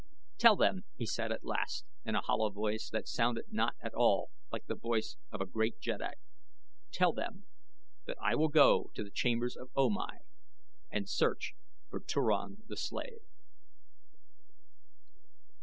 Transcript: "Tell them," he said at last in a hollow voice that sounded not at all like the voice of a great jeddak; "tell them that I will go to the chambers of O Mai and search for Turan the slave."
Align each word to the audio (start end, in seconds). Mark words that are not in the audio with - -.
"Tell 0.39 0.55
them," 0.55 0.85
he 0.97 1.05
said 1.05 1.31
at 1.31 1.43
last 1.43 1.85
in 2.03 2.15
a 2.15 2.21
hollow 2.21 2.49
voice 2.49 2.89
that 2.89 3.07
sounded 3.07 3.53
not 3.53 3.75
at 3.83 3.93
all 3.93 4.31
like 4.51 4.65
the 4.65 4.73
voice 4.73 5.15
of 5.31 5.41
a 5.41 5.45
great 5.45 5.79
jeddak; 5.79 6.17
"tell 6.91 7.13
them 7.13 7.45
that 8.07 8.17
I 8.19 8.33
will 8.33 8.47
go 8.49 8.89
to 8.95 9.03
the 9.03 9.11
chambers 9.11 9.55
of 9.55 9.69
O 9.75 9.91
Mai 9.91 10.21
and 10.89 11.07
search 11.07 11.53
for 11.91 11.99
Turan 11.99 12.63
the 12.65 12.77
slave." 12.77 13.21